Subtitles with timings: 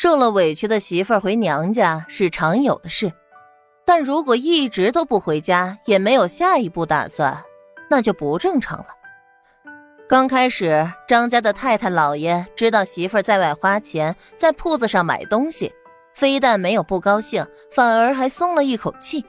[0.00, 3.12] 受了委屈的媳妇儿回娘家是常有的事，
[3.84, 7.42] 但如果一直都不回家，也没有下一步打算，
[7.90, 8.86] 那就不正常了。
[10.08, 15.74] 刚开始，张家的太太老爷知道媳妇儿在外花钱，在铺子上买东西，
[16.14, 19.26] 非但没有不高兴，反而还松了一口气。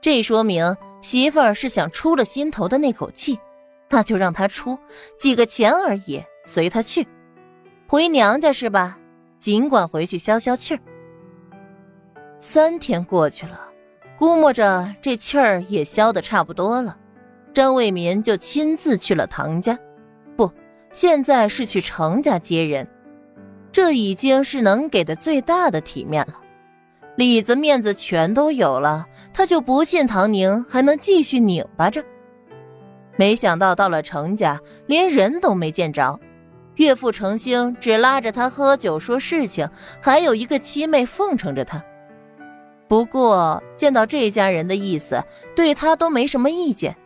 [0.00, 3.36] 这说明媳妇儿是想出了心头的那口气，
[3.90, 4.78] 那就让她出，
[5.18, 7.04] 几个钱而已，随她去。
[7.88, 8.96] 回娘家是吧？
[9.38, 10.80] 尽管回去消消气儿。
[12.38, 13.68] 三天过去了，
[14.16, 16.96] 估摸着这气儿也消得差不多了，
[17.52, 19.78] 张卫民就亲自去了唐家，
[20.36, 20.50] 不，
[20.92, 22.88] 现在是去程家接人，
[23.72, 26.34] 这已经是能给的最大的体面了，
[27.16, 32.04] 里子面子全都有了，他就不信唐宁还能继续拧巴着。
[33.16, 36.20] 没想到到了程家，连人都没见着。
[36.78, 39.68] 岳父程兴只拉着他喝酒说事情，
[40.00, 41.84] 还有一个七妹奉承着他。
[42.88, 45.22] 不过见到这家人的意思，
[45.54, 46.96] 对他都没什么意见。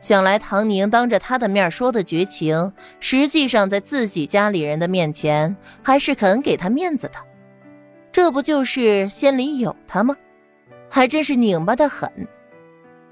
[0.00, 7.14] 想来唐宁当着他的面说的绝情，实际上在自己家里人的面前还是肯给他面子的。
[8.10, 10.16] 这不就是心里有他吗？
[10.88, 12.10] 还真是拧巴的很。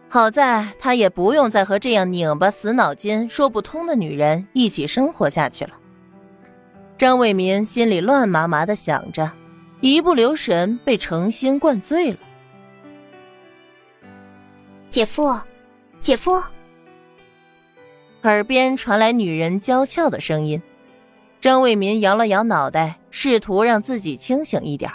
[0.08, 5.72] 好在他也不用再和这样拧巴、死脑筋、说不通的女人一起生活下去了。
[6.98, 9.30] 张卫民心里乱麻麻的想着，
[9.80, 12.18] 一不留神被程心灌醉了。
[14.90, 15.38] 姐夫，
[16.00, 16.42] 姐夫，
[18.24, 20.60] 耳边传来女人娇俏的声音。
[21.40, 24.90] 张卫民摇了摇脑袋，试图让自己清醒一点，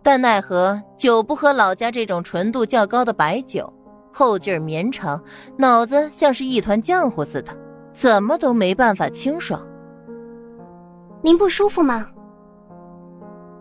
[0.00, 3.72] 但奈何酒不喝老家这种纯度较高的白酒，
[4.12, 5.20] 后劲儿绵长，
[5.56, 7.52] 脑子像是一团浆糊似的，
[7.92, 9.60] 怎么都没办法清爽。
[11.22, 12.08] 您不舒服吗？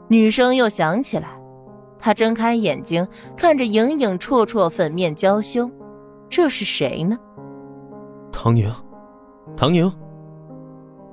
[0.07, 1.39] 女生又想起来，
[1.99, 5.69] 她睁开眼睛，看着影影绰绰、粉面娇羞，
[6.27, 7.17] 这是谁呢？
[8.31, 8.73] 唐宁，
[9.55, 9.91] 唐宁，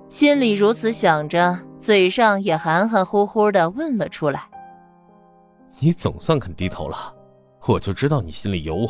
[0.08, 4.48] 心里如此想着，嘴上也含含糊糊的问了出来
[5.78, 7.14] ：“你总算肯低头了，
[7.66, 8.88] 我就知道你心里有我。”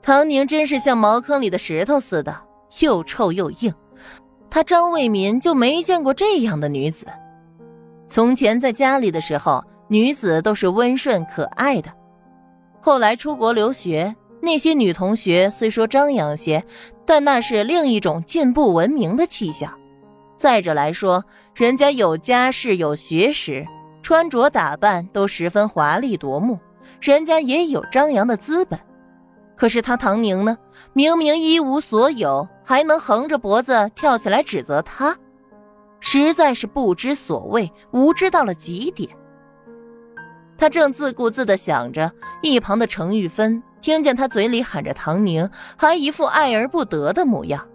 [0.00, 2.34] 唐宁真是像茅坑里的石头似的，
[2.80, 3.70] 又臭又硬。
[4.50, 7.06] 他张卫民就没见过这样的女子。
[8.08, 11.90] 从前在家里的时候，女子都是温顺可爱的。
[12.80, 16.64] 后来出国留学，那些女同学虽说张扬些，
[17.06, 19.72] 但那是另一种进步文明的气象。
[20.36, 21.24] 再者来说，
[21.54, 23.66] 人家有家世有学识，
[24.02, 26.58] 穿着打扮都十分华丽夺目，
[27.00, 28.80] 人家也有张扬的资本。
[29.60, 30.56] 可是他唐宁呢？
[30.94, 35.14] 明明一无所有，还能横着脖子跳起来指责他，
[36.00, 39.10] 实在是不知所谓，无知到了极点。
[40.56, 42.10] 他正自顾自的想着，
[42.40, 47.68] 一旁的程玉芬听见他嘴里喊着唐宁，还一副爱而不得的模样，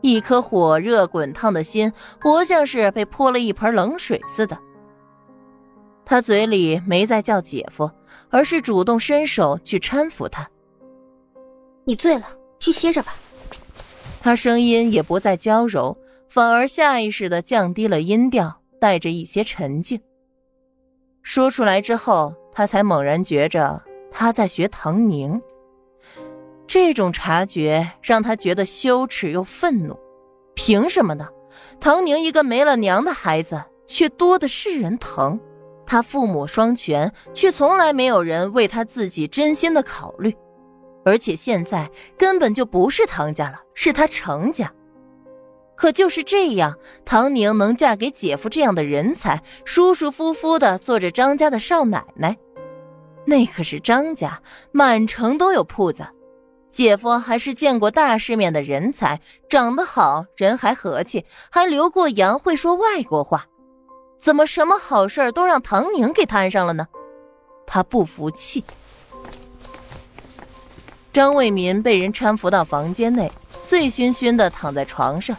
[0.00, 1.92] 一颗火热滚烫的心，
[2.22, 4.56] 活像是被泼了一盆冷水似的。
[6.06, 7.90] 他嘴里没再叫姐夫，
[8.30, 10.48] 而是主动伸手去搀扶他。
[11.88, 12.24] 你醉了，
[12.58, 13.14] 去歇着吧。
[14.20, 15.96] 他声音也不再娇柔，
[16.28, 20.00] 反而下意识的降低了音调，带着一些沉静。
[21.22, 23.80] 说出来之后，他才猛然觉着
[24.10, 25.40] 他在学唐宁。
[26.66, 29.96] 这种察觉让他觉得羞耻又愤怒。
[30.56, 31.28] 凭什么呢？
[31.78, 35.38] 唐宁一个没了娘的孩子，却多的是人疼。
[35.86, 40.36] 他父母双全，却从来没有人为他自己真心的考虑。
[41.06, 44.74] 而且现在根本就不是唐家了，是他程家。
[45.76, 52.36] 可就是这样，唐宁能嫁给姐夫这样的人才，舒舒服服的做着张家的少奶奶。
[53.24, 56.04] 那可是张家，满城都有铺子。
[56.70, 63.46] 姐夫还是见过大世面的人才，长得好，人还和气，还留过洋，会说外国话。
[64.18, 66.88] 怎么什么好事都让唐宁给摊上了呢？
[67.64, 68.64] 他不服气。
[71.16, 73.32] 张卫民被人搀扶到房间内，
[73.64, 75.34] 醉醺醺的躺在床上，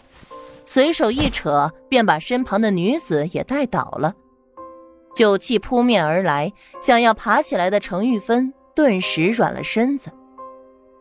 [0.65, 4.15] 随手一扯，便把身旁的女子也带倒了。
[5.13, 6.51] 酒气扑面而来，
[6.81, 10.12] 想要爬起来的程玉芬顿时软了身子。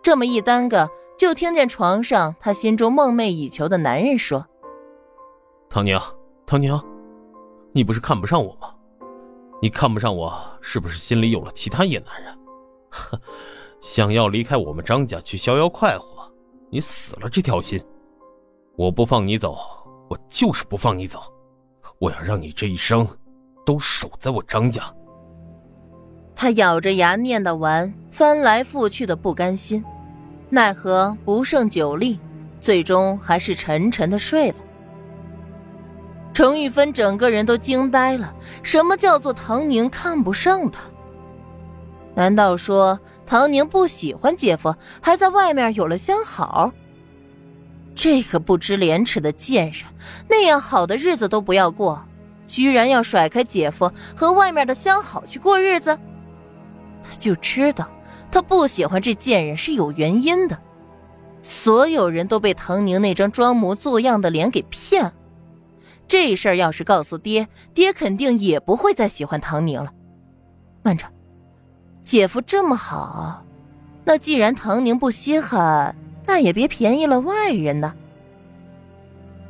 [0.03, 4.47] 这么一耽搁，就听见床上他心中梦寐以求的男人说
[5.71, 5.99] ：“唐宁，
[6.45, 6.79] 唐宁，
[7.73, 8.75] 你不是看不上我吗？
[9.63, 12.39] 你看不上我，是不是心里有了其他野男人？”
[13.81, 16.31] 想要离开我们张家去逍遥快活，
[16.71, 17.83] 你死了这条心！
[18.77, 19.57] 我不放你走，
[20.11, 21.21] 我就是不放你走！
[21.99, 23.07] 我要让你这一生
[23.65, 24.83] 都守在我张家。
[26.35, 29.83] 他咬着牙念叨完，翻来覆去的不甘心，
[30.51, 32.19] 奈何不胜酒力，
[32.61, 34.57] 最终还是沉沉的睡了。
[36.35, 40.83] 程玉芬整个人都惊呆了，什么叫做唐宁看不上他？
[42.17, 46.73] 难道说唐宁不喜欢姐夫，还在外面有了相好？
[47.95, 49.85] 这个不知廉耻的贱人，
[50.29, 52.03] 那样好的日子都不要过，
[52.49, 55.99] 居然要甩开姐夫和外面的相好去过日子？
[57.03, 57.89] 他就知道，
[58.33, 60.59] 他不喜欢这贱人是有原因的。
[61.43, 65.13] 所有人都被唐宁那张装模作样的脸给骗了。
[66.09, 69.93] 这事儿要是告诉爹，爹肯定也不会再喜欢唐宁了。
[70.83, 71.07] 慢着，
[72.07, 73.43] 姐夫这么好，
[74.05, 75.93] 那既然唐宁不稀罕，
[76.25, 77.93] 那也别便宜了外人呢。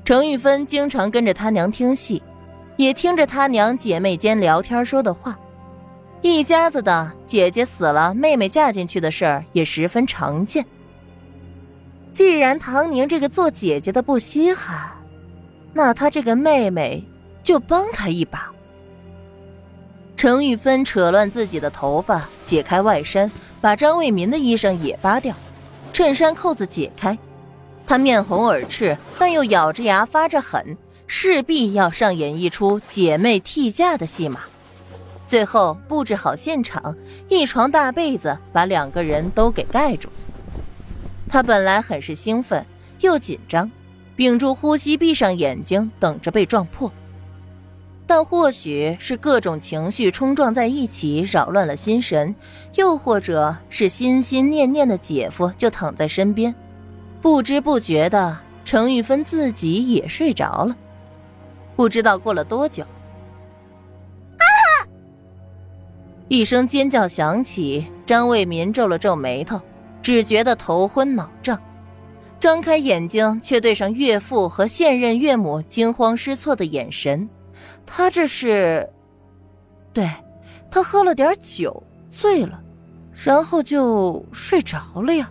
[0.07, 2.23] 程玉芬经常跟着他娘听戏，
[2.79, 5.39] 也听着他娘姐妹间聊天说的话。
[6.23, 10.65] 一家子的姐姐死了，妹妹嫁进去的事儿也十分常见。
[12.15, 14.93] 既然唐宁这个做姐姐的不稀罕，
[15.75, 17.05] 那她这个妹妹
[17.45, 18.51] 就帮她一把。
[20.17, 25.35] 程玉芬扯乱自己的头发，解开外衫，把张卫民的衣裳也扒掉，
[25.93, 27.19] 衬衫扣子解开。
[27.87, 30.77] 他面红耳赤，但又咬着牙发着狠，
[31.07, 34.41] 势必要上演一出姐妹替嫁的戏码。
[35.27, 36.97] 最后布置好现场，
[37.29, 40.09] 一床大被子把两个人都给盖住。
[41.29, 42.65] 他本来很是兴奋
[43.01, 43.71] 又紧张，
[44.15, 46.93] 屏住呼吸，闭上眼睛，等着被撞破。
[48.09, 52.35] 但或许是各种情绪冲撞在一起，扰乱了心神，
[52.77, 56.55] 又或者是心心念念的姐夫就躺在身边，
[57.21, 60.77] 不知不觉的，程玉芬自己也睡着了。
[61.75, 62.85] 不知道过了多久。
[62.85, 64.45] 啊
[66.29, 69.61] 一声尖叫响起，张卫民皱了皱眉头，
[70.01, 71.61] 只觉得头昏脑胀，
[72.39, 77.29] 张开眼睛却对上岳父和现任岳母惊慌失措的眼神。
[77.87, 78.87] 他这是……
[79.93, 80.11] 对，
[80.71, 82.61] 他喝了点酒，醉了，
[83.15, 85.31] 然后就睡着了呀。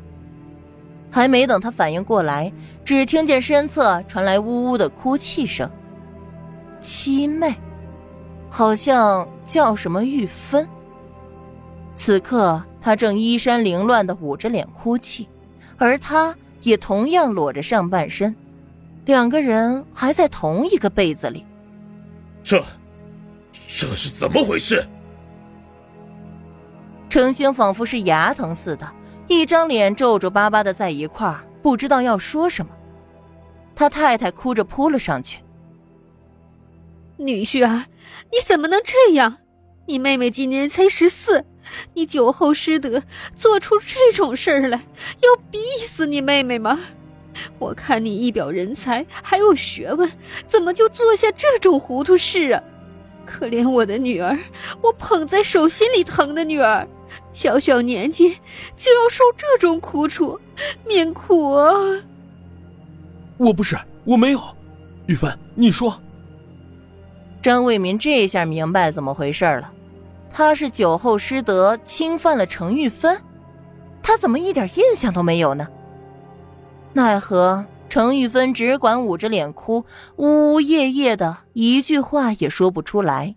[1.12, 2.52] 还没等他反应过来，
[2.84, 5.70] 只听见身侧传来呜呜的哭泣声。
[6.80, 7.56] 七妹，
[8.50, 10.68] 好像叫什么玉芬。
[11.94, 15.28] 此刻，他正衣衫凌乱的捂着脸哭泣，
[15.78, 18.36] 而他也同样裸着上半身，
[19.06, 21.46] 两个人还在同一个被子里。
[22.46, 22.64] 这，
[23.68, 24.88] 这是怎么回事？
[27.10, 28.88] 程星仿佛是牙疼似的，
[29.28, 32.72] 一张脸皱皱巴巴的在一块儿，不知道要说什么。
[33.76, 35.40] 他太太哭着扑了上去
[37.18, 37.88] ：“女婿啊，
[38.32, 39.40] 你怎么能这样？
[39.88, 41.46] 你妹妹今年才十四。”
[41.96, 43.02] 你酒后失德，
[43.36, 44.82] 做出这种事儿来，
[45.24, 45.58] 要逼
[45.88, 46.80] 死你妹妹吗？
[47.60, 50.10] 我看你一表人才，还有学问，
[50.48, 52.62] 怎么就做下这种糊涂事啊？
[53.26, 54.38] 可怜我的女儿，
[54.82, 56.88] 我捧在手心里疼的女儿，
[57.34, 58.36] 小小年纪
[58.76, 60.40] 就要受这种苦楚，
[60.86, 61.74] 命苦啊！
[63.38, 64.42] 我不是，我没有。
[65.08, 66.00] 玉芬，你说。
[67.42, 69.72] 张卫民这下明白怎么回事了。
[70.32, 73.22] 他是酒后失德，侵犯了程玉芬，
[74.02, 75.68] 他怎么一点印象都没有呢？
[76.96, 79.86] 奈何程玉芬只管捂着脸哭，
[80.16, 83.36] 呜呜咽咽的，一句话也说不出来。